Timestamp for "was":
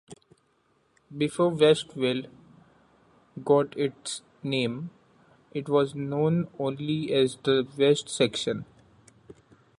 5.69-5.93